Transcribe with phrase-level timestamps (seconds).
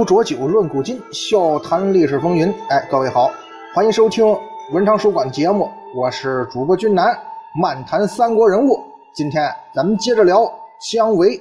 [0.00, 2.50] 壶浊酒论古今，笑谈历史风云。
[2.70, 3.30] 哎，各位好，
[3.74, 4.24] 欢迎收听
[4.72, 7.14] 文昌书馆节目，我是主播君南，
[7.60, 8.82] 漫谈三国人物。
[9.14, 10.50] 今天咱们接着聊
[10.90, 11.38] 姜维。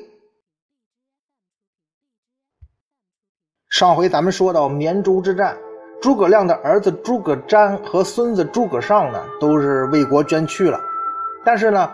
[3.70, 5.56] 上回咱们说到绵竹之战，
[6.02, 10.78] 诸葛亮的儿子诸葛瞻和孙子诸葛尚呢，都是为国捐躯了。
[11.46, 11.90] 但是呢，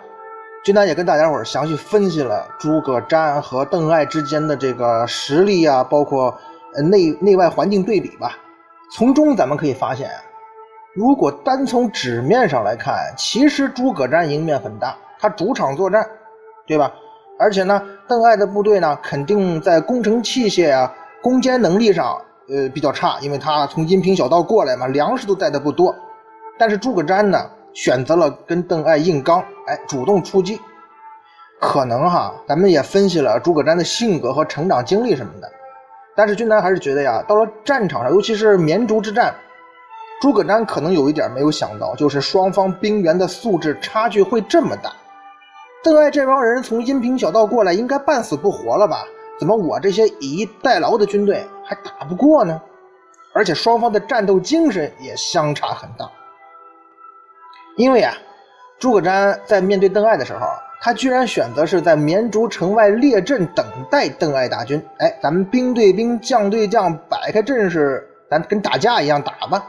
[0.63, 6.35] 君南也跟大家伙详细分析了诸葛瞻和邓艾之间的这个实力啊，包括
[6.83, 8.37] 内内外环境对比吧。
[8.91, 10.15] 从中咱们可以发现啊，
[10.93, 16.07] 如果单从纸面上来看，其实诸葛瞻赢面很大，他主场作战，
[16.67, 16.91] 对吧？
[17.37, 25.93] 而且呢，邓艾的部队呢，肯定在工程器械啊、攻坚能力上，呃，比较差，因为他从阴平小道过来嘛，粮食都带的不多。
[26.57, 27.49] 但是诸葛瞻呢？
[27.73, 30.57] 选择了跟邓艾硬刚，哎，主动出击，
[31.59, 35.51] 可能哈，咱们也分析了诸葛瞻的性格和成长经历什么的，
[36.15, 39.35] 但是君南还是觉得呀，到了战场上，尤其是绵竹之战，
[40.21, 44.93] 诸葛瞻可能有一点没有想到，就是双方兵员的素质差距会这么大。
[45.83, 49.05] 邓艾这帮人从阴平小道过来，应该半死不活了吧？
[49.37, 52.61] 怎么我这些以逸待劳的军队还打不过呢？
[53.33, 56.09] 而且双方的战斗精神也相差很大。
[57.75, 58.15] 因为啊，
[58.79, 60.47] 诸葛瞻在面对邓艾的时候，
[60.85, 64.79] 他居然选择是在绵竹城外列阵等待邓艾大军。
[64.99, 69.67] 哎，咱们兵对兵，将对将，摆开阵势，咱跟打架一样打吧。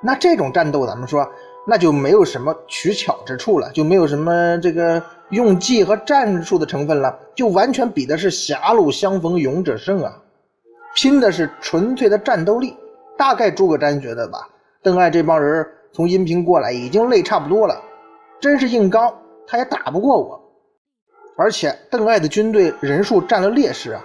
[0.00, 1.28] 那这种战斗，咱们说，
[1.66, 10.16] 那就没有什么取巧之处了，就没有什么这个用计和战术的成分了，就完全比的是狭路相逢勇者胜啊，
[10.94, 12.74] 拼的是纯粹的战斗力。
[13.18, 14.48] 大概诸葛瞻觉得吧，
[14.82, 15.66] 邓艾这帮人。
[15.92, 17.78] 从阴平过来已经累差不多了，
[18.40, 19.14] 真是硬刚
[19.46, 20.42] 他也打不过我，
[21.36, 24.02] 而且邓艾的军队人数占了劣势啊，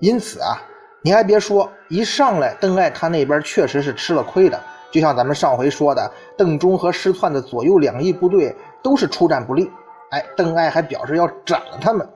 [0.00, 0.60] 因此啊，
[1.02, 4.60] 你还别说，一上来邓艾他那边确实是吃了亏的，
[4.90, 9.70] 就像咱们上回说的，邓忠和失窜的左右两翼部队都是出战不利，
[10.10, 12.06] 哎，邓艾还表示要斩了他们。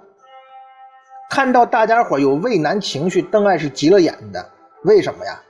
[1.31, 4.45] 看到大家伙有畏难情绪，邓艾是急了眼的，
[4.85, 5.41] 为什么呀？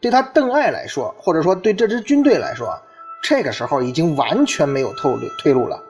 [0.00, 2.78] 对他邓艾来说，或者说对这支军队来说。
[3.20, 5.82] 这个时候已经完全没有退路退路了。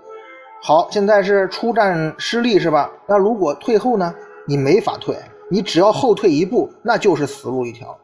[0.60, 2.90] 好，现在是出战失利是吧？
[3.06, 4.14] 那如果退后呢？
[4.46, 5.14] 你没法退，
[5.50, 7.96] 你只要后退一步，那就是死路一条。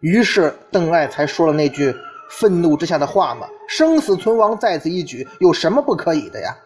[0.00, 1.94] 于是邓艾才说了那句
[2.30, 6.56] 愤怒之下的话嘛：“生死存亡在此一举，有什么不可以的呀？”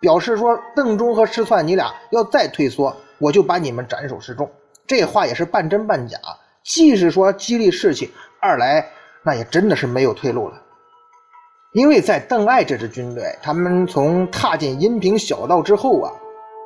[0.00, 4.48] 表示说邓忠和失窜，你俩要再退缩，我就把你们斩首示众。
[4.86, 6.16] 这话也是半真半假，
[6.62, 8.88] 既是说激励士气，二来
[9.24, 10.62] 那也真的是没有退路了。
[11.74, 16.12] 因为在邓艾这支军队，他们从踏进阴平小道之后啊，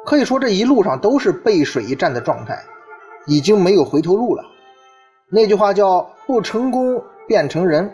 [0.05, 2.63] 可以说这一路上都是背水一战的状态，
[3.27, 4.45] 已经没有回头路了。
[5.31, 7.91] 那句话叫“不成功便成仁”。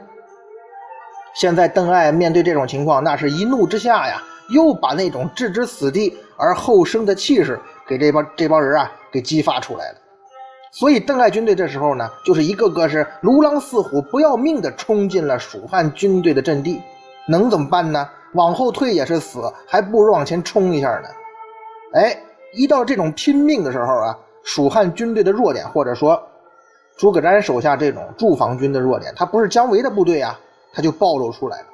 [1.36, 4.20] 现在邓艾面对这种情况，那是一怒之下呀，
[4.50, 9.98] 又把那种置之死地而后生的气势给这帮这帮人啊给激发出来了。
[10.72, 16.82] 所以邓艾军队这时候呢，就是一个个是如狼似虎、不要命的冲进了蜀汉军队的阵地。
[17.28, 18.08] 能怎么办呢？
[18.34, 21.08] 往后退也是死，还不如往前冲一下呢。
[21.94, 22.18] 哎，
[22.52, 26.20] 一到这种拼命的时候啊，蜀汉军队的弱点，或者说
[26.96, 30.38] 诸葛瞻手下这种驻防军的弱点，他不是姜维的部队啊，
[30.72, 31.66] 他就暴露出来了。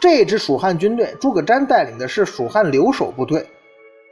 [0.00, 3.48] 这支蜀汉军队，诸葛瞻带领的是蜀汉留守部队，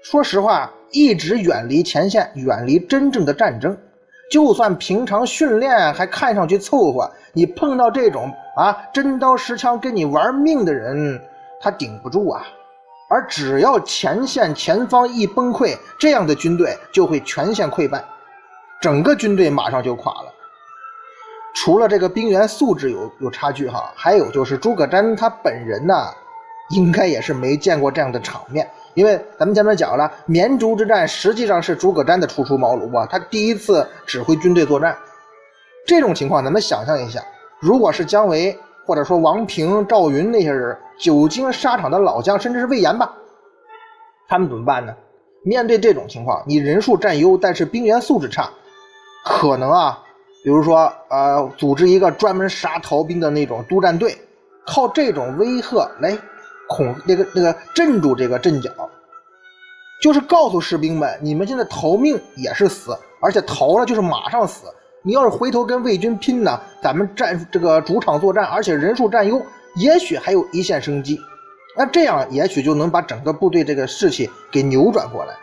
[0.03, 3.77] 说实话，一直远离前线，远离真正的战争。
[4.31, 11.21] 就算平常训练还看上去凑合，你碰到这种啊真刀实枪跟你玩命的人，
[11.61, 12.45] 他顶不住啊。
[13.09, 18.05] 而只要前线前方一崩溃，这样的军队就会全线溃败，
[18.81, 20.33] 整个军队马上就垮了。
[21.55, 25.95] 除了这个兵员素质有有差距哈，还有就是诸葛瞻他本人呢，
[26.71, 28.69] 应该也是没见过这样的场面。
[28.97, 34.97] 因为咱们前面讲了，绵竹之战实际上是诸葛瞻的初出茅庐啊，他第一次指挥军队作战。
[35.87, 37.23] 这种情况，咱们想象一下，
[37.61, 43.15] 如果是姜维或者说王平、赵云那些人，久经沙场的老将，甚至是魏延吧，
[44.29, 44.95] 他们怎么办呢？
[45.45, 48.49] 面对这种情况，你人数占优，但是兵员素质差，
[49.27, 50.03] 可能啊，
[50.43, 54.17] 比如说呃，组织一个专门杀逃兵的那种督战队，
[54.65, 56.17] 靠这种威吓来。
[56.69, 58.71] 恐那个那个镇住这个阵脚，
[60.03, 64.67] 就是告诉士兵们，你们现在逃命也是死，而且逃了就是马上死。
[65.03, 69.41] 你要是回头跟魏军拼呢，咱们战这个主场作战，而且人数占优，
[69.77, 71.21] 也许还有一线生机。
[71.77, 75.35] 那这样也许就能把整个部队这个士气给扭转过来，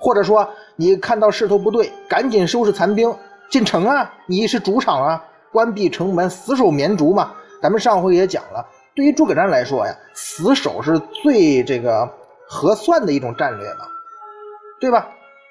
[0.00, 3.14] 或者说你看到势头不对，赶紧收拾残兵，
[3.50, 7.32] 进城啊，你是主场啊，关闭城门，死守绵竹嘛。
[7.62, 12.08] 咱们上回也讲了，对于诸葛瞻来说呀，死守是最这个
[12.46, 13.86] 合算的一种战略嘛，
[14.80, 15.08] 对吧？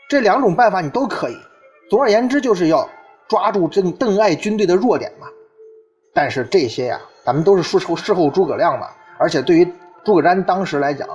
[0.07, 1.37] 这两种办法你都可以。
[1.89, 2.87] 总而言之，就是要
[3.27, 5.27] 抓住邓邓艾军队的弱点嘛。
[6.13, 8.87] 但是这些呀，咱们都是事后事后诸葛亮嘛，
[9.17, 9.73] 而且对于
[10.05, 11.07] 诸葛瞻当时来讲，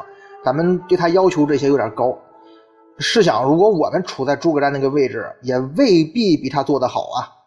[0.44, 2.18] 咱们对他要求这些有点高。
[2.98, 7.37] 试想，如果我们处在诸葛瞻那个位置，也未必比他做得好啊。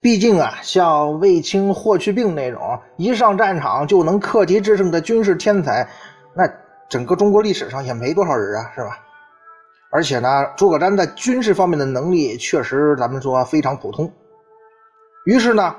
[0.00, 5.88] 毕竟啊，像卫青、霍去病那种一上战场就能克敌制胜的军事天才，
[6.36, 6.48] 那
[6.88, 8.98] 整个中国历史上也没多少人啊，是吧？
[9.90, 14.08] 而且呢，诸葛瞻在军事方面的能力确实，咱们说非常普通。
[15.24, 15.74] 于是呢，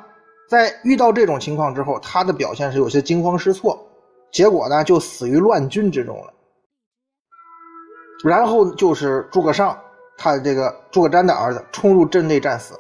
[0.50, 3.80] 在遇到这种情况之后，他的表现是有些惊慌失措，
[4.32, 6.34] 结果呢，就死于乱军之中了。
[8.26, 9.80] 然后就是诸葛尚，
[10.18, 12.74] 他这个诸葛瞻的儿子冲入阵内战死。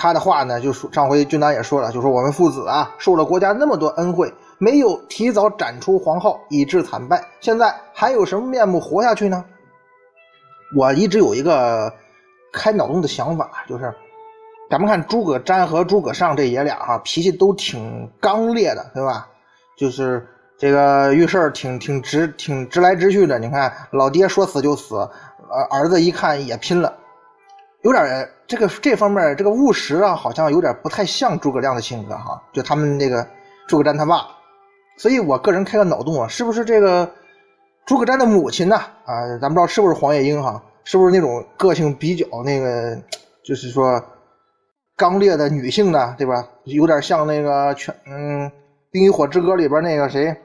[0.00, 9.44] 他的话呢，就说上回军南也说了，就说我们父子啊，受了国家那么多恩惠，没有提早斩出黄浩，以致惨败，现在还有什么面目活下去呢？
[10.74, 11.92] 我一直有一个
[12.50, 13.94] 开脑洞的想法，就是
[14.70, 19.28] 咱们看诸葛瞻和诸葛尚这爷俩哈，脾气都挺刚烈的，对吧？
[19.76, 20.26] 就是
[20.56, 23.38] 这个遇事挺挺直，挺直来直去的。
[23.38, 26.96] 你看老爹说死就死，呃，儿子一看也拼了。
[27.82, 32.42] 有点这个这方面这个务实啊，好像有点不太像诸葛亮的性格哈。
[32.52, 33.26] 就他们那个
[33.68, 34.26] 诸葛瞻他爸，
[34.98, 37.10] 所以我个人开个脑洞啊，是不是这个
[37.86, 38.76] 诸葛瞻的母亲呢？
[38.76, 42.96] 啊，咱不知道是不是黄月英哈，是不是那种个性比较那个，
[43.42, 44.02] 就是说
[44.96, 46.46] 刚烈的女性呢，对吧？
[46.64, 48.46] 有点像那个全嗯
[48.90, 50.36] 《冰与火之歌》里边那个谁，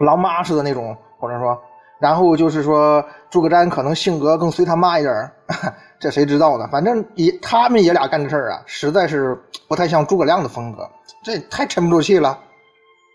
[0.00, 1.58] 狼妈似的那种，或者说，
[1.98, 5.30] 然后就是说诸葛瞻可能性格更随他妈一点
[5.98, 6.68] 这谁知道呢？
[6.70, 10.88] 反正爷他们爷俩干的事儿啊，实在是不太像诸葛亮的风格，
[11.24, 12.38] 这太沉不住气了。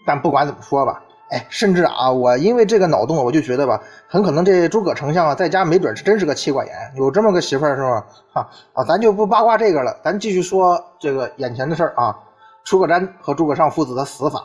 [0.05, 8.05] 但不管怎么说吧，哎，甚至啊，我因为这个脑洞，我就觉得吧，很可能这诸葛丞相啊，在家没准是真是个妻管严，有这么个媳妇儿，是吧？
[8.33, 12.17] 哈啊，咱就不八卦这个了，咱继续说这个眼前的事儿啊。
[12.63, 14.43] 诸葛瞻和诸葛尚父子的死法，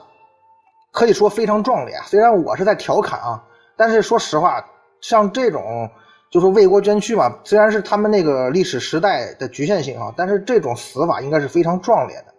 [0.92, 1.94] 可以说非常壮烈。
[2.04, 3.42] 虽然我是在调侃啊，
[3.76, 4.64] 但是说实话，
[5.00, 5.90] 像这种。
[6.28, 12.34] 就说为国捐躯嘛，虽然是他们那个历史时代的局限性啊，但是这种死法应该是非常壮烈的，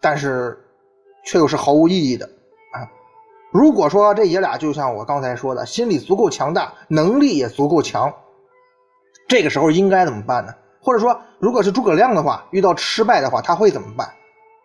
[0.00, 0.58] 但是
[1.22, 2.24] 却又是毫无意义的
[2.72, 2.88] 啊！
[3.52, 8.12] 如果说这爷俩就像我刚才说的，心理足够强大，能力也足够强，
[9.28, 10.52] 这个时候应该怎么办呢？
[10.80, 14.08] 或者说，如果是诸葛亮的话，遇到失败的话，他会怎么办？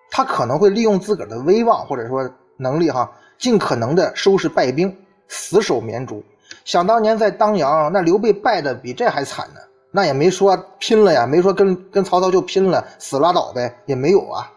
[0.10, 4.98] 他可能会利用自个儿的威望或者说能力哈，尽可能的收拾败兵，
[5.28, 6.24] 死守绵竹。
[6.64, 9.60] 想当年在当阳，那刘备败的比这还惨呢，
[9.92, 14.52] 那也没说拼了呀，没说跟跟曹操就拼了，死拉倒呗，也没有啊。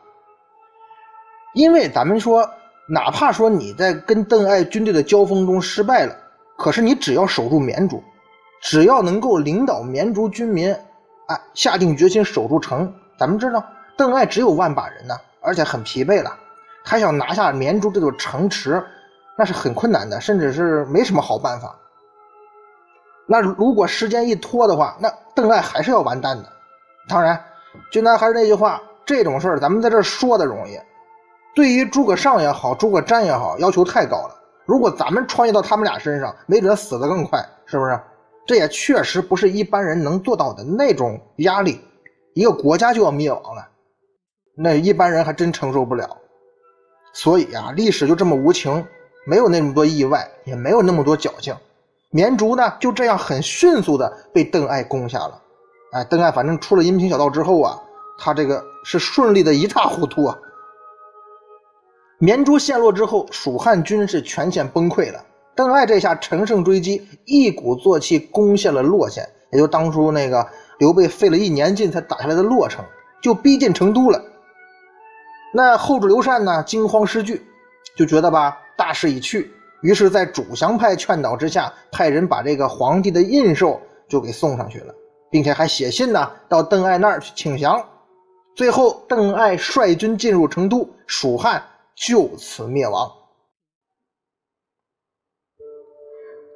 [1.54, 2.48] 因为咱们说，
[2.88, 6.16] 哪怕说你在跟邓艾军队的交锋中失败了，
[6.56, 8.02] 可是你只要守住绵竹，
[8.62, 10.72] 只要能够领导绵竹军民，
[11.26, 13.64] 啊，下定决心守住城，咱们知道
[13.96, 16.36] 邓艾只有万把人呢，而且很疲惫了，
[16.84, 18.80] 他想拿下绵竹这座城池，
[19.36, 21.74] 那是很困难的，甚至是没什么好办法。
[23.26, 26.48] 那如果时间一拖的话，那邓艾还是要完蛋的。
[27.08, 27.42] 当然，
[27.90, 30.78] 军南还是那句话，这种事儿咱们在这说的容易，
[31.54, 34.36] 对于诸葛尚也好，诸葛瞻也好，要求太高了。
[34.66, 37.98] 如果咱们穿越到他们俩身上，没准死得更快，是不是？
[38.46, 41.80] 这也确实不是一般人能做到的那种压力，
[42.34, 43.68] 一个国家就要灭亡了，
[44.56, 46.16] 那一般人还真承受不了。
[47.12, 48.84] 所以啊，历史就这么无情，
[49.26, 51.54] 没有那么多意外，也没有那么多侥幸。
[52.10, 55.40] 绵竹呢，就这样很迅速的被邓艾攻下了。
[55.92, 57.80] 哎，邓艾反正出了阴平小道之后啊，
[58.18, 60.38] 他这个是顺利的一塌糊涂啊。
[62.18, 65.24] 绵竹陷落之后，蜀汉军是全线崩溃了。
[65.54, 70.46] 邓艾这下乘胜追击，一鼓作气攻陷了洛县，也就当初那个
[70.78, 72.84] 刘备费了一年劲才打下来的洛城，
[73.22, 74.22] 就逼近成都了。
[75.52, 77.44] 那后主刘禅呢，惊慌失惧，
[77.96, 78.58] 就觉得吧，
[78.90, 79.52] 大势已去。
[79.82, 84.92] 于是，在主降派劝导之下，派人把这个皇帝的印绶就给送上去了，
[85.30, 87.80] 并且还写信呢，到邓艾那儿去请降。
[88.56, 91.62] 最后，邓艾率军进入成都，蜀汉
[91.94, 93.08] 就此灭亡。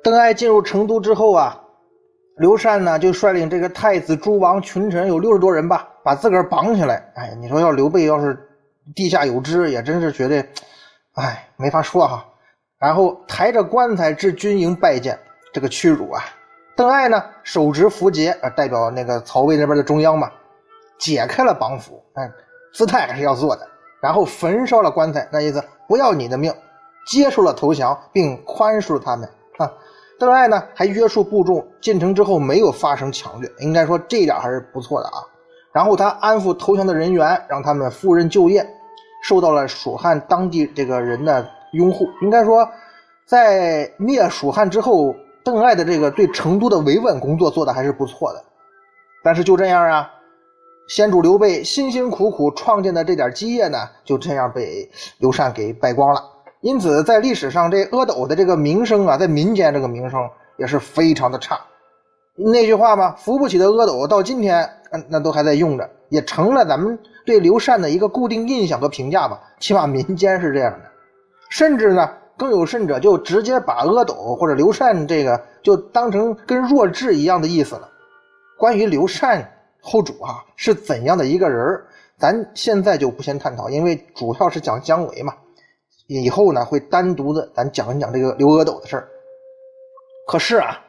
[0.02, 1.62] 邓艾进入成都之后啊，
[2.38, 7.12] 刘禅呢就率领这个太子、诸王、群臣有六十多人吧，把自个儿绑起来。
[7.14, 8.36] 哎，你说要刘备要是
[8.92, 10.44] 地下有知，也真是觉得，
[11.14, 12.24] 哎，没法说哈。
[12.78, 15.18] 然后抬着棺材至军营拜见，
[15.52, 16.22] 这个屈辱啊！
[16.76, 20.30] 邓艾呢，手执符节，啊，代表那个曹魏那边的中央嘛。
[20.98, 22.30] 解开了绑缚，哎，
[22.72, 23.66] 姿态还是要做的。
[24.00, 26.52] 然后焚烧了棺材，那意思不要你的命，
[27.06, 29.28] 接受了投降，并宽恕了他们。
[29.58, 29.72] 啊，
[30.18, 35.18] 邓艾呢还约束部众进城之后没有发生抢掠，应该说这一点还是不错的啊。
[35.72, 38.66] 然后他安抚投降的人员，让他们赴任就业，
[39.24, 42.06] 受到了蜀汉当地这个人的拥护。
[42.20, 42.68] 应该说，
[43.26, 48.44] 在灭蜀汉之后，邓艾的这个对成都的维稳工作做的还是不错的。
[49.22, 50.10] 但是就这样啊，
[50.88, 56.22] 先主刘备辛辛苦苦创建的这点基业呢，就这样被刘禅给败光了。
[56.60, 60.20] 因此，在历史上，这阿斗的这个名声啊，在民间这个名声
[60.58, 61.58] 也是非常的差。
[62.36, 64.68] 那句话嘛，扶不起的阿斗，到今天，
[65.08, 69.40] 那都还在用着，也成了咱们对刘禅的一个固定印象和评价吧。
[69.60, 70.90] 起码民间是这样的，
[71.48, 77.88] 甚至呢，更有甚者，就直接把阿斗或者刘禅这个就当成跟弱智一样的意思了。
[78.58, 79.48] 关于刘禅
[79.80, 81.80] 后主啊是怎样的一个人
[82.18, 85.32] 咱现在就不先探讨，因为主要是讲姜维嘛。
[86.08, 89.06] 以后呢，会单独的咱讲一讲这个刘阿斗的事儿。
[90.26, 90.80] 可是啊。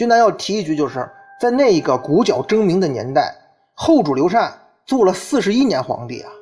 [0.00, 1.06] 君南要提一句，就是
[1.38, 3.36] 在那一个鼓角争鸣的年代，
[3.74, 4.50] 后主刘禅
[4.86, 6.32] 做了四十一年皇帝啊，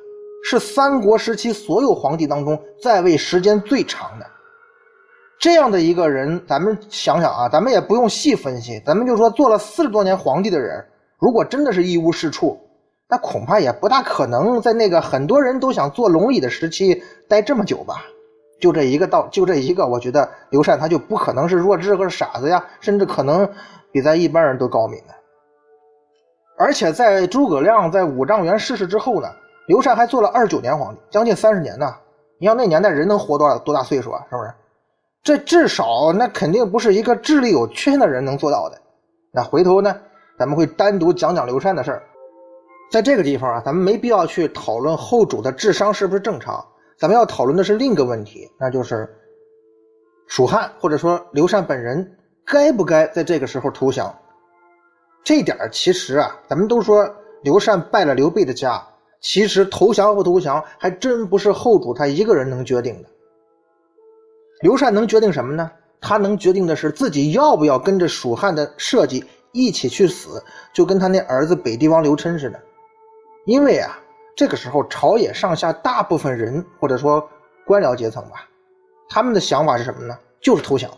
[0.45, 4.25] 是三国时期所有皇帝当中在位时间最长的。
[5.41, 10.81] 这样的一个人，咱们想想啊，咱们也不用细分析，咱们就说做了四十多年皇帝的人，
[11.19, 12.57] 如果真的是一无是处，
[13.09, 18.05] 那恐怕也不大可能在那个很多人都想坐龙椅的时期待这么久吧。
[18.59, 23.49] 就这一个道，就这一个，我觉得刘禅他就不可能是弱智和傻子呀，甚至可能
[23.91, 25.13] 比咱一般人都高明呢。
[26.57, 29.29] 而且在诸葛亮在五丈原逝世之后呢，
[29.67, 31.95] 刘禅还做了二十九年皇帝，将近三十年呢。
[32.37, 34.25] 你像那年代人能活多少多大岁数啊？
[34.29, 34.53] 是不是？
[35.21, 38.77] 这至少那肯定不是一个智力有缺陷的人能做到的。
[39.31, 39.95] 那回头呢，
[40.37, 42.03] 咱们会单独讲讲刘禅的事儿。
[42.91, 46.65] 在这个地方啊，咱们没必要去讨论后主的智商是不是正常。
[46.99, 49.07] 咱们要讨论的是另一个问题，那就是
[50.27, 54.13] 蜀汉或者说刘禅本人该不该在这个时候投降？
[55.23, 57.09] 这点其实啊，咱们都说
[57.41, 58.85] 刘禅败了刘备的家，
[59.21, 63.07] 其实投降不投降还真不是后主他一个人能决定的。
[64.61, 65.71] 刘禅能决定什么呢？
[66.01, 72.59] 他能决定的是自己要不要跟着蜀汉的设计一起去死，就跟他那儿子北地王刘琛似的，
[73.45, 73.97] 因为啊。
[74.39, 77.21] 这个时候，朝野上下大部分人，或者说
[77.65, 78.47] 官僚阶层吧，
[79.09, 80.17] 他们的想法是什么呢？
[80.39, 80.89] 就是投降。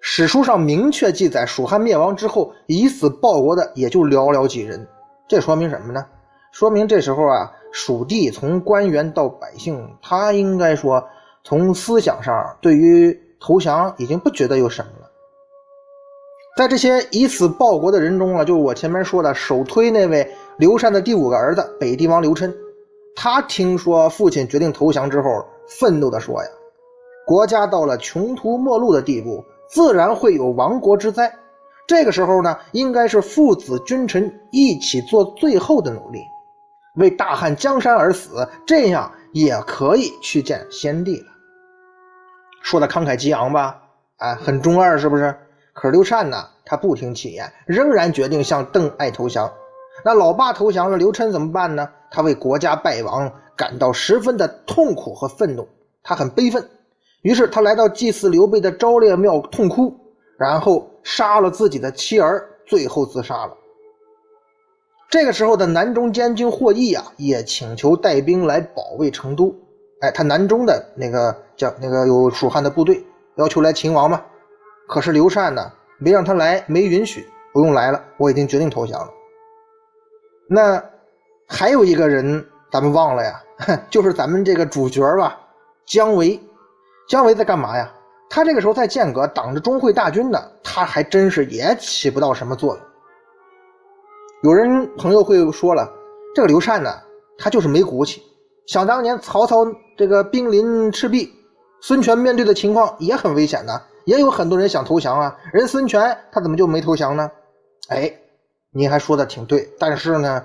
[0.00, 4.88] 史书上明确记载，蜀汉灭亡之后，以死报国的也就寥寥几人。
[5.28, 6.06] 这说明什么呢？
[6.50, 11.06] 说明这时候啊，蜀地从官员到百姓，他应该说
[11.44, 15.10] 从思想上对于投降已经不觉得有什么了。
[16.56, 20.34] 在这些以死报国的人中啊，就我前面说的首推那位。
[20.58, 22.52] 刘禅的第五个儿子北地王刘琛，
[23.14, 26.50] 他听说父亲决定投降之后，愤怒地说：“呀，
[27.24, 31.32] 国家到了穷途末路的地步，自然会有亡国之灾。
[31.86, 36.18] 这个时候呢，应该是父子君臣一起做最后的努力，
[36.96, 41.26] 为大汉江山而死，这样也可以去见先帝了。”
[42.64, 43.80] 说的慷慨激昂吧？
[44.16, 45.36] 哎，很中二是不是？
[45.72, 49.52] 可是刘禅呢，他不听其言，仍然决定向邓艾投降。
[50.04, 51.88] 那老爸投降了，刘琛怎么办呢？
[52.10, 55.68] 他为国家败亡感到十分的痛苦和愤怒，
[56.02, 56.66] 他很悲愤，
[57.22, 59.94] 于是他来到祭祀刘备的昭烈庙痛哭，
[60.38, 63.54] 然后杀了自己的妻儿，最后自杀了。
[65.10, 69.54] 这个时候的南中监军霍邑啊，也请求带兵来保卫成都。
[70.00, 73.04] 哎，他南中的那个叫那个有蜀汉的部队
[73.36, 74.22] 要求来秦王嘛，
[74.86, 79.12] 可是刘禅呢没让他来，没允许，不用来了，我已经决定投降了。
[80.48, 80.82] 那
[81.46, 83.42] 还有一个人，咱们忘了呀，
[83.90, 85.38] 就是咱们这个主角吧，
[85.86, 86.40] 姜维。
[87.06, 87.92] 姜维在干嘛呀？
[88.30, 92.84] 他这个时候在剑阁挡着钟会大军呢，他还真是也起不到什么作用。
[94.42, 95.90] 有人朋友会说了，
[96.34, 96.94] 这个刘禅呢，
[97.38, 98.22] 他就是没骨气。
[98.66, 101.32] 想当年曹操这个兵临赤壁，
[101.80, 105.36] 孙权面对的情况也很危险的，也有很多人想投降啊。
[105.52, 107.30] 人孙权他怎么就没投降呢？
[107.88, 108.12] 哎。
[108.70, 110.44] 您还说的挺对，但是呢，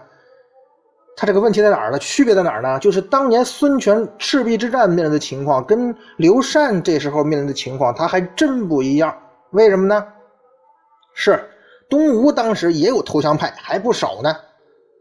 [1.16, 2.00] 他这个问题在哪儿呢？
[2.00, 2.80] 区别在哪儿呢？
[2.80, 9.16] 就是当年孙权赤壁之战面临的情况，跟刘禅这时候面临的情况，他还真不一样。
[9.52, 10.08] 为什么呢？
[11.14, 11.48] 是
[11.90, 14.36] 东吴当时也有投降派，还不少呢。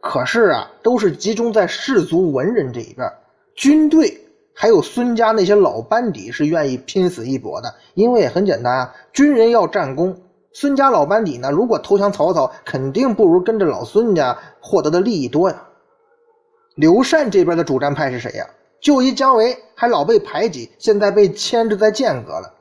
[0.01, 3.09] 可是啊，都是集中在士族文人这一边，
[3.55, 4.21] 军队
[4.53, 10.21] 还有孙家那些老班底是愿意拼死一搏的，因为很简单啊，军人要战功。
[10.55, 11.51] 孙家老班底呢？
[11.51, 15.57] 如果投降曹操，肯定不如跟着老孙家获得的利益多呀。
[16.75, 18.47] 刘禅这边的主战派是谁呀？
[18.81, 22.53] 就一姜维还老被排挤，现在被牵制在剑阁了。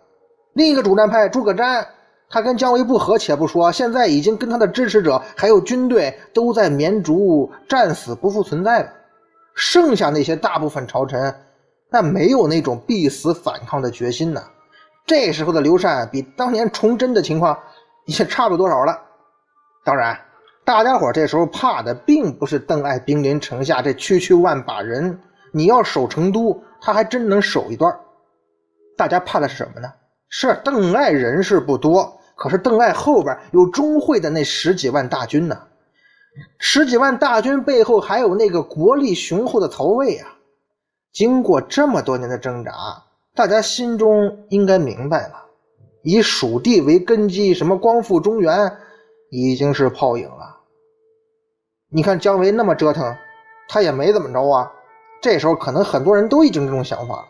[0.53, 1.85] 另一个主战派诸葛瞻，
[2.29, 8.89] 他跟姜维不和且不说，现在已经跟他的支持者还有军队都在绵竹战死不复存在了。
[9.55, 11.33] 剩下那些大部分朝臣，
[11.89, 14.41] 那没有那种必死反抗的决心呢。
[15.05, 17.57] 这时候的刘禅比当年崇祯的情况
[18.11, 18.99] 也差不多少了。
[19.83, 20.19] 当然。
[20.63, 25.19] 大家伙这时候怕的并不是邓艾兵临城下这区区万把人，
[25.51, 27.91] 你要守成都，他还真能守一段。
[28.95, 29.91] 大家怕的是什么呢？
[30.29, 35.59] 是邓艾人是不多，可是邓艾后边有钟会的那十几万大军呢，
[36.59, 40.29] 十几万大军背后还有那个国力雄厚的曹魏啊。
[41.11, 42.71] 经过这么多年的挣扎，
[43.33, 45.40] 大家心中应该明白了，
[46.03, 48.77] 以蜀地为根基，什么光复中原。
[49.33, 50.57] 已经是泡影了。
[51.89, 53.15] 你看姜维那么折腾，
[53.69, 54.69] 他也没怎么着啊。
[55.21, 57.25] 这时候可能很多人都已经这种想法，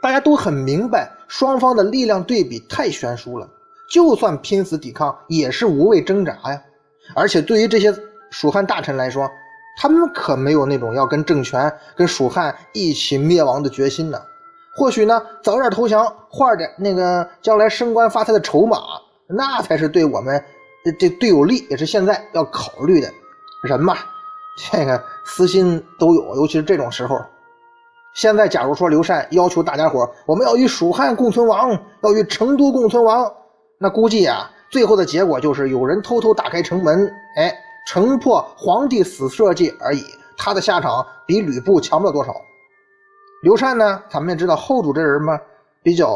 [0.00, 3.46] 大家都很明白双方的力量对比太悬殊了，
[3.92, 6.62] 就算拼死抵抗也是无谓挣扎呀。
[7.14, 7.94] 而且对于这些
[8.30, 9.30] 蜀汉大臣来说，
[9.78, 14.18] 他们可没有那种要跟政权、跟蜀汉一起灭亡的决心呢。
[14.76, 18.78] 或许呢，早点投降换点那个将来升官发财的筹码，
[19.28, 20.42] 那才是对我们。
[20.84, 23.08] 这这队友力也是现在要考虑的，
[23.62, 23.96] 人嘛，
[24.70, 27.18] 这个私心都有，尤其是这种时候。
[28.14, 31.70] 现在假如说刘禅要求大家伙我们要与蜀汉共存亡，
[32.02, 33.32] 要与成都共存亡，
[33.78, 37.52] 那估计啊，最后的结果就是有人偷偷打开城门，哎，
[37.88, 40.04] 城破皇帝死社稷而已。
[40.36, 42.34] 他的下场比吕布强不了多少。
[43.44, 45.38] 刘禅呢，咱们也知道后主这人嘛，
[45.82, 46.08] 比较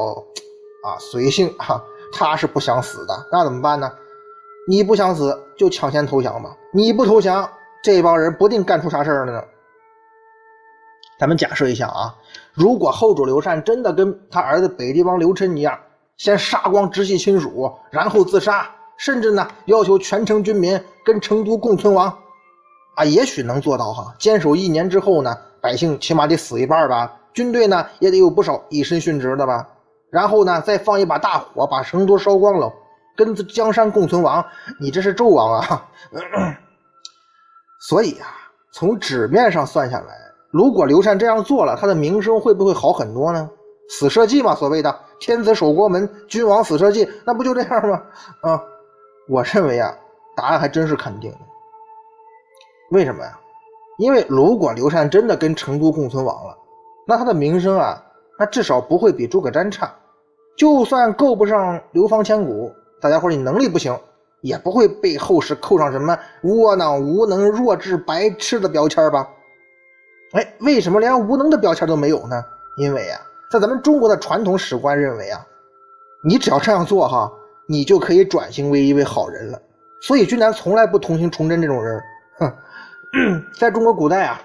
[0.82, 1.78] 啊随性哈，
[2.10, 3.92] 他是不想死的，那怎么办呢？
[4.66, 7.46] 你不想死就抢先投降吧，你不投降，
[7.82, 9.44] 这帮人不定干出啥事儿了呢。
[11.20, 12.14] 咱们假设一下啊，
[12.54, 15.78] 如果后主刘禅真的跟他儿子北地王刘琛一样，
[16.16, 22.08] 先杀光直系亲属，然后自杀，甚至呢要求全城军民跟成都共存亡，
[22.94, 24.14] 啊，也许能做到哈。
[24.18, 29.68] 坚守一年之后呢，百姓起码得死一半吧，军队呢也得有不少以身殉职的吧，
[30.10, 32.72] 然后呢再放一把大火，把成都烧光了。
[33.16, 34.44] 跟江山共存亡，
[34.80, 35.88] 你这是纣王啊！
[37.88, 38.26] 所以啊，
[38.72, 40.16] 从纸面上算下来，
[40.50, 43.48] 如果刘禅这样做了，他的名声会不会好很多呢？
[43.88, 48.02] 死社稷嘛，所谓的天子守国门，君王死社稷，那不就这样吗？
[48.42, 48.60] 啊，
[49.28, 49.94] 我认为啊，
[50.34, 51.38] 答案还真是肯定的。
[52.90, 53.38] 为什么呀？
[53.98, 56.57] 因为如果刘禅真的跟成都共存亡了，
[57.08, 58.04] 那他的名声啊，
[58.38, 59.90] 那至少不会比诸葛瞻差，
[60.58, 62.70] 就算够不上流芳千古。
[63.00, 63.98] 大家伙你能力不行，
[64.42, 69.26] 也不会被后世扣上什么窝囊、无能、弱智、白痴的标签吧？
[70.32, 72.44] 哎，为什么连无能的标签都没有呢？
[72.76, 73.18] 因为啊，
[73.50, 75.40] 在咱们中国的传统史观认为啊，
[76.22, 77.32] 你只要这样做哈，
[77.66, 79.58] 你就可以转型为一位好人了。
[80.02, 82.02] 所以君南从来不同情崇祯这种人。
[82.38, 82.52] 哼，
[83.58, 84.42] 在中国古代啊，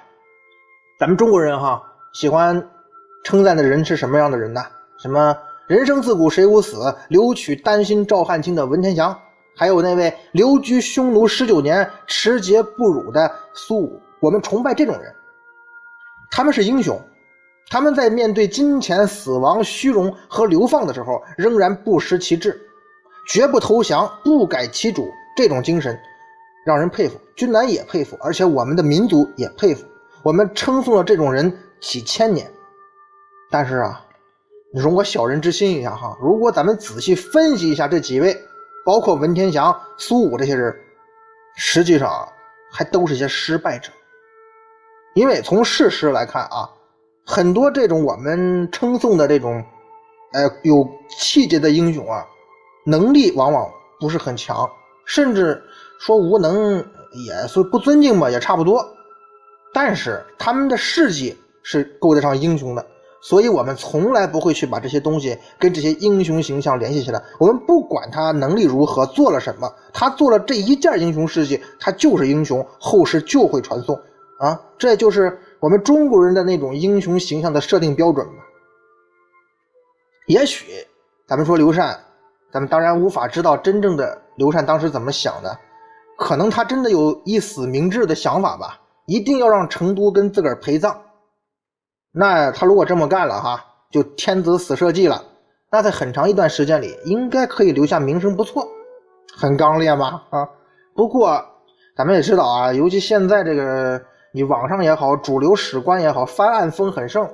[0.97, 2.69] 咱们中国人哈喜欢
[3.23, 4.62] 称赞的人是什么样的人呢？
[4.99, 5.36] 什么？
[5.65, 9.17] 人生自古谁无死，留取丹心照汗青的文天祥，
[9.56, 15.12] 还有那位留居匈奴十九年，持节不辱的苏武，我们崇拜这种人。
[16.30, 17.02] 他们是英雄，
[17.69, 22.62] 他们在面对金钱、死亡、虚荣和流放的时候，仍然不失其志，
[23.28, 25.08] 绝不投降，不改其主。
[25.36, 25.97] 这种精神
[26.63, 29.84] 让人佩服，君南也佩服，而且我们的民族也佩服。
[30.23, 31.52] 我们称颂了这种人
[31.84, 32.50] 几千年，
[33.52, 34.00] 但是啊。
[34.76, 38.36] 你容我小人之心一下哈，如果咱们仔细分析一下这几位，
[38.84, 40.76] 包括文天祥、苏武这些人，
[41.56, 42.28] 实际上
[42.72, 43.91] 还都是些失败者。
[45.13, 46.67] 因为从事实来看啊，
[47.24, 49.63] 很多这种我们称颂的这种，
[50.32, 52.26] 呃，有气节的英雄啊，
[52.84, 54.67] 能力往往不是很强，
[55.06, 55.62] 甚至
[56.00, 56.84] 说无能
[57.28, 58.84] 也是不尊敬吧，也差不多。
[59.72, 62.86] 但是他们的事迹是够得上英雄的。
[63.21, 67.23] 所以，我们从来不会去把这些东西跟这些英雄形象联系起来。
[67.39, 73.97] 我们不管他能力如何，做了什么，他做了这一件英雄事迹，他就是英雄，后世就会传颂。
[74.39, 78.34] 啊，这就是我们中国人的那种英雄形象的设定标准吧。
[80.28, 80.65] 也许，
[81.26, 81.97] 咱们说刘禅，
[82.52, 85.58] 咱们当然无法知道真正的刘禅当时怎么想的，
[86.17, 90.99] 可能他真的有一死明志的想法吧，一定要让成都跟自个儿陪葬。
[92.15, 95.21] 那他如果这么干了哈，就天子死社稷了。
[95.71, 98.67] 那在很长一段时间里，应该可以留下名声不错，
[99.36, 100.47] 很刚烈嘛啊。
[100.95, 101.43] 不过
[101.97, 103.99] 咱们也知道啊，尤其现在这个
[104.32, 107.28] 你网上也好，主流史观也好，翻案风很盛。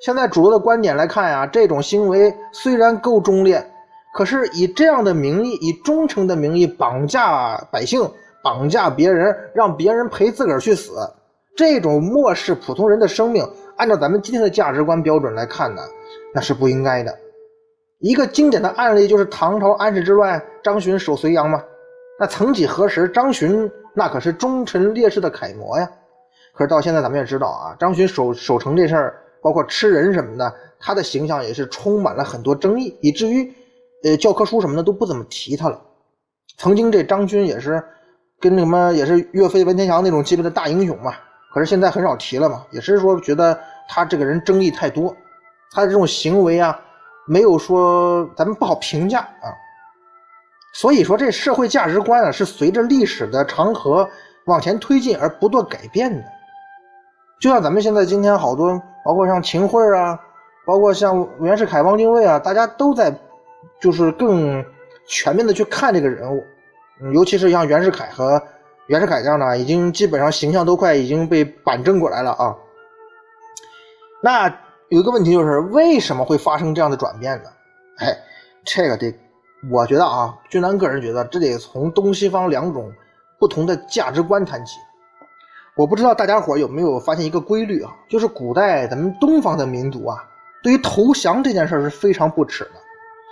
[0.00, 3.64] 现在主流的观点来看呀，这种行为虽然够忠烈，
[4.14, 8.08] 可是以这样的名义，以忠诚的名义绑架百姓，
[8.44, 10.92] 绑架别人，让别人陪自个儿去死，
[11.56, 13.44] 这种漠视普通人的生命，
[13.76, 15.82] 按照咱们今天的价值观标准来看呢，
[16.34, 17.18] 那是不应该的。
[17.98, 21.62] 一个经典的案例就是唐朝安史之乱，张巡守睢阳嘛。
[22.18, 25.90] 那曾几何时，张巡那可是忠臣烈士的楷模呀。
[26.52, 33.52] 可是到现在，咱们也知道啊，张巡守守城这事儿，包括吃人什么的，他的形象也是充满了很多争议，以至于，
[34.04, 35.80] 呃，教科书什么的都不怎么提他了。
[36.58, 37.82] 曾经这张军也是
[38.40, 41.14] 跟什么，也是岳飞、文天祥那种级别的大英雄嘛。
[41.52, 45.14] 可是现在很少提了嘛，也是说觉得他这个人争议太多，
[45.70, 46.78] 他的这种行为啊，
[47.26, 49.52] 没有说咱们不好评价啊。
[50.74, 54.08] 所以说，这社会价值观啊，是随着历史的长河
[54.46, 56.24] 往前推进而不断改变的。
[57.38, 60.18] 就像咱们现在今天好多，包括像秦桧啊，
[60.64, 63.14] 包括像袁世凯、汪精卫啊，大家都在
[63.82, 64.64] 就是更
[65.06, 66.42] 全面的去看这个人物，
[67.12, 68.42] 尤其是像袁世凯和
[68.88, 72.56] 袁世凯这样呢，已经基本上形象都快已经被板正过来了啊。
[74.22, 74.48] 那
[74.88, 77.50] 有一个问题就是，为什么会发生这样的转变呢？
[77.98, 78.16] 哎，
[78.64, 79.14] 这个得，
[79.70, 82.92] 我觉得啊，君南个人觉得，这得从东西方两种
[83.38, 84.78] 不同的价值观谈起。
[85.76, 90.22] 我不知道大家伙有没有发现一个规律啊，就是古代咱们东方的民族啊，
[90.62, 92.72] 对于投降这件事是非常不耻的，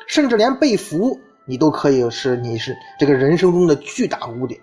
[0.06, 4.58] 甚至连被俘你都可以是你是这个人生中的巨大污点，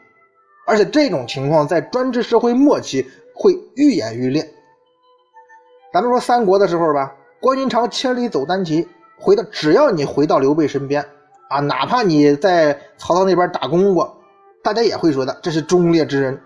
[0.67, 4.47] 而且这种情况在专制社会末期会愈演愈烈。
[5.93, 11.03] 咱们说三国的时候吧，关云长千里走单骑，回到只要你回到刘备身边
[11.49, 14.17] 啊，哪怕你在曹操那边打工过，
[14.62, 16.39] 大家也会说的这是忠烈之人。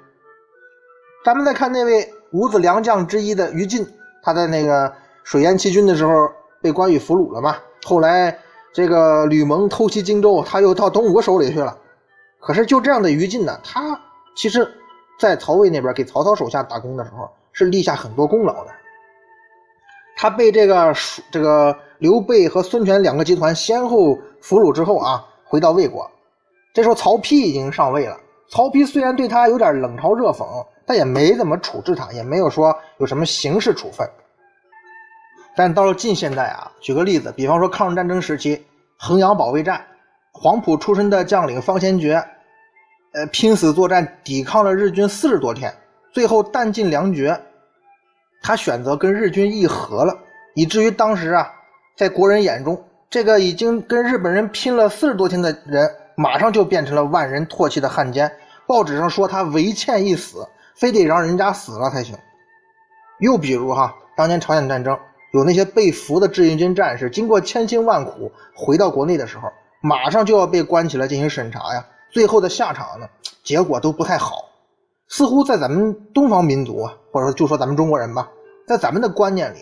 [1.26, 3.88] 咱们再看那位五子良将之一的于禁，
[4.22, 6.30] 他在那个水淹七军的时候
[6.62, 7.58] 被关羽俘虏了嘛？
[7.84, 8.38] 后来
[8.72, 11.78] 这个吕蒙偷袭荆州，他又到东吴手里去了。
[12.40, 14.00] 可是就这样的于禁呢，他
[14.36, 14.72] 其实，
[15.20, 18.72] 在曹魏那边给曹操手下打工的时候，是立下很多功劳的。
[20.16, 20.94] 他被这个
[21.32, 26.10] 这个刘备和孙权两个集团先后俘虏之后啊，回到魏国。
[26.74, 28.18] 这时候曹丕已经上位了。
[28.50, 30.46] 曹丕虽然对他有点冷嘲热讽。
[30.84, 34.06] 但也没怎么处置他，也没有说有什么刑事处分。
[35.56, 38.66] 但到了近现代啊，举个例子，比方说抗日战争时期，
[38.98, 39.86] 衡阳保卫战，
[40.34, 42.22] 黄埔出身的将领方先觉，
[43.14, 45.74] 呃，拼死作战，抵抗了日军四十多天，
[46.12, 47.40] 最后弹尽粮绝，
[48.42, 50.18] 他选择跟日军议和了，
[50.56, 51.52] 以至于当时啊，
[51.96, 58.32] 在国人眼中，这个已经跟日本人拼了四十多天的人，马上就变成了万人唾弃的汉奸。
[58.68, 60.48] 报纸上说他唯欠一死。
[60.74, 62.18] 非得让人家死了才行。
[63.20, 64.98] 又比如哈，当年朝鲜战争
[65.32, 71.86] 有那些被俘的志愿军战士，经过千辛万苦回到国内的时候，马上就要被关起来进行审查呀。
[72.12, 73.08] 最后的下场呢，
[73.44, 74.50] 结果都不太好。
[75.08, 78.30] 似乎在咱们东方民族啊，或者说就说咱们中国人吧，
[78.66, 79.58] 在咱们的观念里，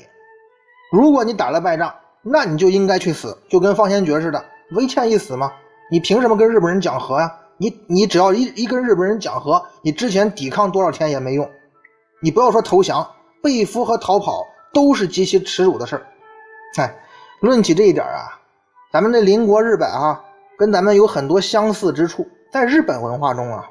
[0.92, 5.52] 如果你打了败仗，那你就应该去死，就跟方先觉似的，唯欠一死吗？
[5.92, 7.36] 你凭什么跟日本人讲和呀？
[7.58, 11.50] 你你只要一一跟日本人讲和，你之前抵抗多少天也没用。
[12.22, 13.06] 你不要说投降、
[13.42, 16.06] 被俘和逃跑都是极其耻辱的事儿。
[16.78, 16.96] 哎，
[17.40, 18.40] 论起这一点啊，
[18.94, 20.24] 咱们的邻国日本啊，
[20.60, 22.28] 跟咱们有很多相似之处。
[22.52, 23.70] 在日本文化中啊，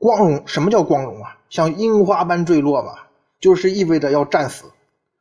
[0.00, 1.36] 光荣什么叫光荣啊？
[1.48, 3.06] 像樱花般坠落吧，
[3.40, 4.64] 就是意味着要战死。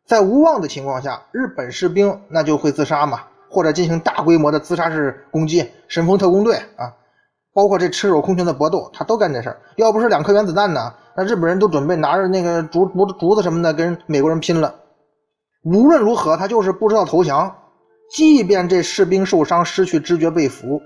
[0.07, 6.93] 在无望的情况下，日本士兵那就会自杀嘛，或者进行大规模的自杀式攻击，神风特工队啊。
[7.53, 9.61] 包括这赤手空拳的搏斗，他都干这事儿。
[9.75, 14.73] 要不是两颗原子弹呢，那日本人都准备拿着那个竹竹竹子什么的跟美国人拼了。
[15.63, 17.55] 无论如何，他就是不知道投降。
[18.09, 20.81] 即便这士兵受伤、失去知觉、被俘，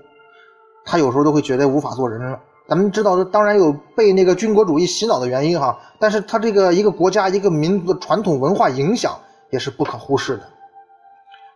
[0.90, 2.40] 他有时候都会觉得无法做人了。
[2.66, 9.14] 咱们知道，当然有被那个军国主义洗脑的原因哈，但是他这个一个国家、一个民族的传统文化影响
[9.50, 10.42] 也是不可忽视的。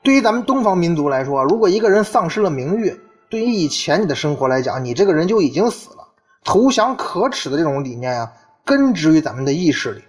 [0.03, 2.95] 对于咱们东方民族来说，如果一个人丧失了名誉，
[3.31, 6.07] 对于以前你的生活来讲，你这个人就已经死了。
[6.45, 8.31] 投降可耻的这种理念呀，
[8.67, 10.03] 根植于咱们的意识里。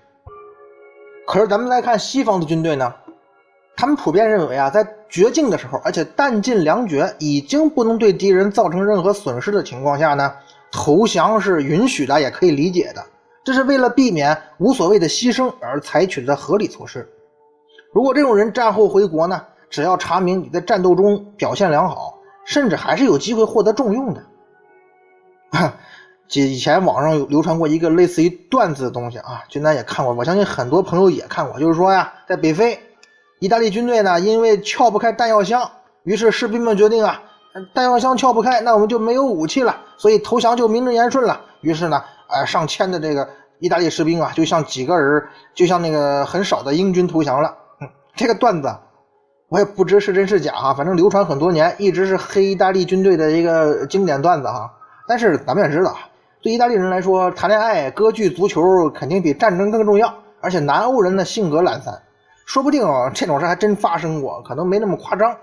[1.26, 2.94] 可是咱们来看西方的军队呢，
[3.76, 10.34] 他们普遍认为啊，在绝境的时候，而且弹尽粮绝，已经不能对敌人造成任何损失的情况下呢，
[10.72, 13.04] 投降是允许的，也可以理解的。
[13.44, 17.08] 这是为了避免无所谓的牺牲而采取的合理措施。
[17.92, 22.20] 如果这种人战后回国呢，只要查明你在战斗中表现良好。
[22.46, 24.22] 甚至还是有机会获得重用的。
[26.34, 31.58] 以前网上有流传过一个类似于段子的东西啊，军南也看过，我相信很多朋友也看过。
[31.58, 32.78] 就是说呀，在北非，
[33.44, 35.70] 意大利军队呢因为撬不开弹药箱，
[36.04, 37.22] 于是士兵们决定啊，
[37.74, 41.42] 弹药箱撬不开，那我们就没有武器了，所以投降就名正言顺了。
[41.60, 43.28] 于是呢，呃，上千的这个
[43.60, 45.22] 意大利士兵啊，就像几个人，
[45.54, 47.54] 就像那个很少的英军投降了。
[48.16, 48.74] 这个段子
[49.50, 54.72] 我也不知是真是假哈，反正流传很多年，一直是黑意大利军队的一个经典段子哈。
[55.06, 55.94] 但是咱们也知道。
[56.42, 60.14] 对意大利人来说，谈恋爱、歌剧、足球肯定比战争更重要。
[60.40, 62.02] 而且南欧人的性格懒散，
[62.46, 65.38] 说不定啊这种事还真发生过，可能没那么夸张。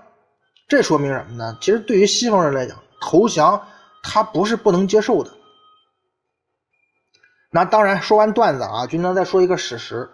[0.67, 1.57] 这说明什么呢？
[1.61, 3.61] 其实对于西方人来讲，投降
[4.03, 5.31] 他不是不能接受的。
[7.51, 10.09] 那当然，说完段子啊，军长再说一个史实：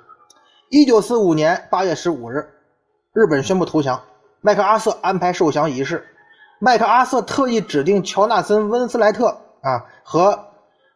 [0.69, 2.50] 一九四五年八月十五日，
[3.13, 4.02] 日本宣布投降，
[4.41, 6.08] 麦克阿瑟安排受降仪式。
[6.60, 10.43] 麦克阿瑟特意指定乔纳森·温斯莱特啊和。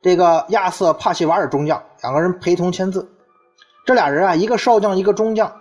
[0.04, 3.08] 这个亚瑟·帕西瓦尔中将两个人陪同签字，
[3.86, 5.61] 这俩人啊，一个少将，一个中将，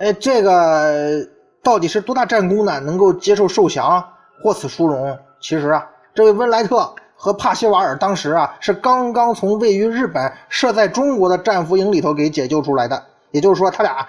[0.00, 1.28] 哎，这个
[1.62, 2.80] 到底是多大战功呢？
[2.80, 4.02] 能够接受受降，
[4.42, 5.18] 获此殊荣？
[5.42, 14.08] 其实啊，这位温莱特和帕西瓦尔当时啊，是刚刚从位于日本、设在中国的战俘营里头给解救出来的，也就是说，他俩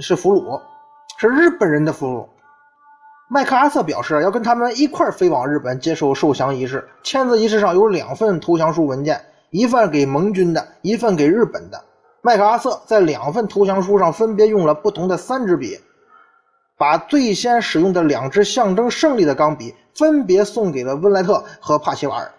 [0.00, 0.60] 是俘虏，
[1.16, 2.26] 是日本人的俘虏。
[3.28, 6.88] 麦克阿瑟表示要跟他们一块飞往日本接受受降仪式。
[7.04, 11.84] 签字仪式上有两份投降书文件，一份给盟军的，一份给日本的。
[12.22, 15.78] 麦克阿瑟在两份投降书上分别用了不同的三支笔，
[16.76, 22.30] 把最先使用的两支象征胜利的钢笔分别送给了温莱特和帕西瓦尔。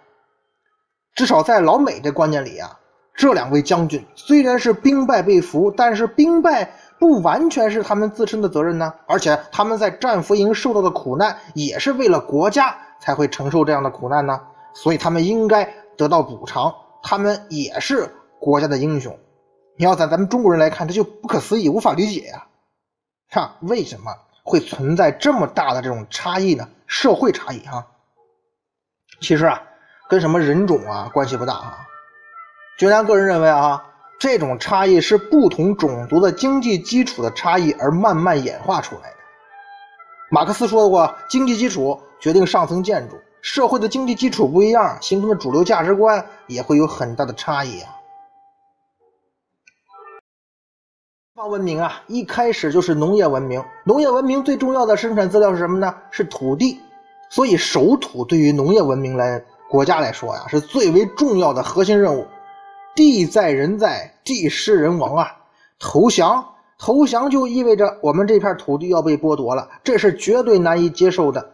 [1.15, 2.79] 至少在老美这观念里啊，
[3.15, 6.73] 这两位将军虽然是兵败被俘，但是兵败。
[6.99, 14.39] 不完全是他们自身的责任呢，而且他们在战俘营受到的苦难也是为了国家才会承受这样的苦难呢，
[14.75, 15.67] 所以他们应该
[15.97, 19.17] 得到补偿，他们也是国家的英雄。
[19.81, 22.45] 你要在咱们中国人来看，这就不可思议，无法理解呀。
[23.31, 26.69] 看为什么会存在这么大的这种差异呢？
[26.85, 27.87] 社会差异哈，
[29.21, 29.63] 其实啊，
[30.07, 31.79] 跟什么人种啊关系不大啊。
[32.77, 33.83] 就咱个人认为啊。
[34.19, 39.17] 这种差异是不同种族的经济基础的差异而慢慢演化出来的。
[40.29, 47.95] 马克思说过，经济基础决定上层建筑，社会的经济基础不一样，形成的主流价值观也会有很大的差异啊。
[51.49, 55.95] 文明啊，一开始就是农业文明，农业文明最重要的生产资料是什么呢？
[56.11, 56.79] 是土地，
[57.29, 62.27] 所以守土对于农业文明来国家来说呀，是最为重要的核心任务。
[62.95, 65.31] 地在人在，地失人亡啊！
[65.79, 66.45] 投降，
[66.77, 71.51] 投降就意味着我们这片土地要被剥夺了，这是绝对难以接受的。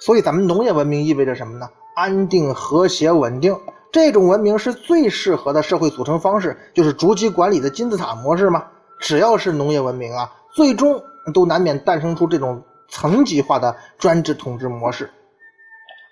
[0.00, 1.68] 所以，咱们农业文明意味着什么呢？
[1.94, 3.56] 安定、和谐、稳定，
[3.92, 8.64] 这种文明是最适合的社会组成方式，就是逐级管理的金字塔模式吗？
[8.98, 11.02] 只要是农业文明啊，最终
[11.32, 15.10] 都难免诞生出这种层级化的专制统治模式。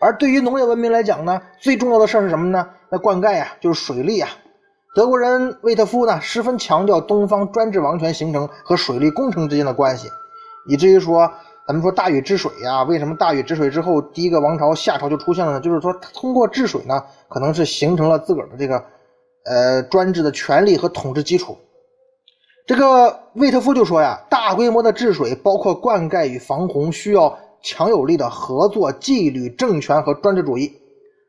[0.00, 2.68] 而对于农业文明来讲呢，最重要的事是什么呢？
[2.90, 4.28] 那灌溉呀，就是水利啊。
[4.94, 10.10] 德国人魏特夫呢，十分强调东方专制王权形成和水利工程之间的关系，
[10.66, 11.32] 以至于说，
[11.66, 15.60] 咱们说大禹治水呀，为什么大禹治水之后，第一个王朝夏朝就出现了呢？
[15.60, 18.84] 就是说，通过治水呢，可能是形成了自个儿的这个，
[19.44, 21.56] 呃，专制的权利和统治基础。
[22.64, 30.72] 这个魏特夫就说呀，大规模的治水，包括灌溉与防洪，需要强有力的合作、纪律、政权和专制主义。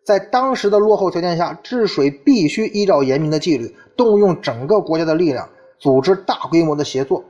[0.06, 7.24] 在当时的落后条件下，治水必须依照严明的纪律，动用整个国家的力量，组织大规模的协作。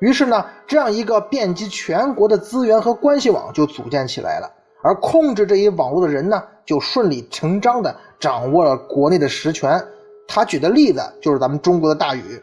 [0.00, 4.50] 于是呢，这样一个遍及全国的资源和关系网就组建起来了。
[4.82, 9.82] 而控制这一网络的人呢，就顺理成章地掌握了国内的实权。
[10.26, 12.40] 他举的例子就是咱们中国的大禹，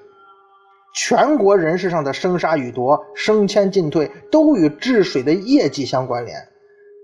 [0.93, 6.37] 全国人事上的生杀予夺、升迁进退，都与治水的业绩相关联。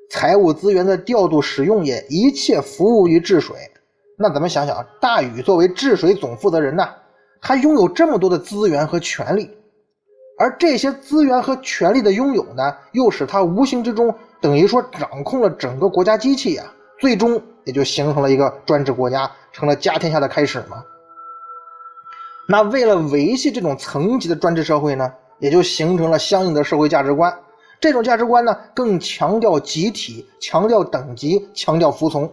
[0.10, 3.56] 财务资源的调度使用也一切服务于治水。
[4.18, 6.88] 那咱们想想，大禹作为治水总负责人呢，
[7.42, 9.50] 他拥有这么多的资源和权利，
[10.40, 20.84] 而这些资源和权利的拥有呢，又使他无形之中等于说掌控了整个国家机器啊，最终也就形成了一个专制国家，成了家天下的开始嘛。
[22.48, 27.38] 那为了维系这种层级的专制社会呢，也就形成了相应的社会价值观。
[27.80, 32.32] 这种价值观呢，更强调集体，强调等级，强调服从。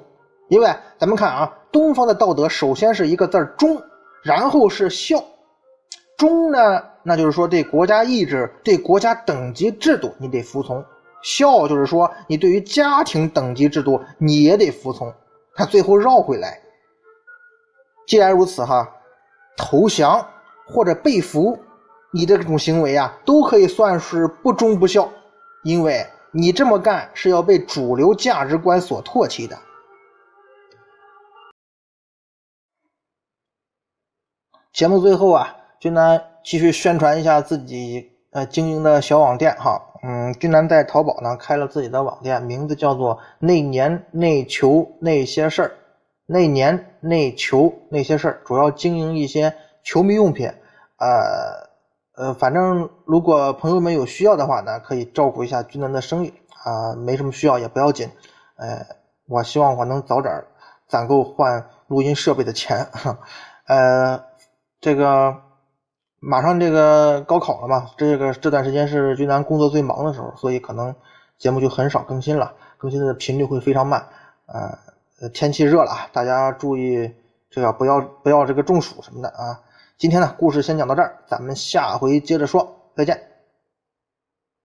[0.48, 3.82] 因为咱们看啊，东方的道德首先是一个字忠，
[4.22, 5.22] 然后是孝。
[6.16, 10.80] 忠呢，那就是说对国家意志、对国家等级制度你得服从；
[11.22, 15.12] 孝就是说你对于家庭等级制度你也得服从。
[15.56, 16.60] 他最后绕回来，
[18.06, 18.88] 既然如此哈，
[19.56, 20.26] 投降
[20.66, 21.58] 或者被俘，
[22.12, 25.08] 你这种行为啊，都可以算是不忠不孝，
[25.62, 29.58] 因为你这么干是要被主流价值观所唾弃的。
[34.72, 39.80] 节目最后啊，君南继续宣传一下自己呃经营的小网店哈。
[40.02, 45.78] 嗯，君南在淘宝呢开了自己的网店，名字叫做“那年那球那些事儿”。
[46.26, 50.48] 那年那球那些事儿，主要经营一些球迷用品。
[50.98, 51.70] 呃
[52.16, 56.94] 呃，反正如果朋友们有需要的话呢，可以照顾一下军南的生意啊。
[56.94, 58.10] 没什么需要也不要紧。
[58.56, 58.86] 呃，
[59.26, 60.44] 我希望我能早点
[60.86, 62.88] 攒够换录音设备的钱。
[63.66, 64.24] 呃。
[64.80, 65.34] 这个
[66.20, 70.94] 马上这个高考了嘛，这个这段时间是军南工作最忙的时候，所以可能
[71.38, 74.06] 节目就很少更新了，更新的频率会非常慢。
[75.30, 77.14] 天气热了啊，大家注意
[77.50, 79.60] 这个不要不要这个中暑什么的啊。
[79.96, 83.33] 今天呢，故事先讲到这儿，咱们下回接着说，再见。